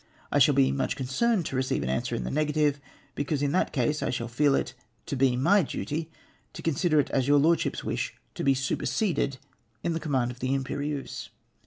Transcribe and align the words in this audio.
I 0.31 0.39
shall 0.39 0.55
be 0.55 0.71
much 0.71 0.95
concerned 0.95 1.45
to 1.45 1.55
receive 1.55 1.83
an 1.83 1.89
answer 1.89 2.15
in 2.15 2.23
the 2.23 2.31
negative, 2.31 2.79
because 3.13 3.43
in 3.43 3.51
that 3.51 3.71
case 3.71 4.01
I 4.01 4.09
shall 4.09 4.27
feel 4.27 4.55
it 4.55 4.73
to 5.05 5.15
be 5.15 5.35
my 5.35 5.61
duty 5.61 6.09
to 6.53 6.63
consider 6.63 6.99
it 6.99 7.11
as 7.11 7.27
your 7.27 7.37
Lordship's 7.37 7.83
wish 7.83 8.15
to 8.33 8.43
be 8.43 8.55
superseded 8.55 9.37
in 9.83 9.93
the 9.93 9.99
command 9.99 10.31
of 10.31 10.39
the 10.39 10.55
Irnperieuse. 10.57 11.29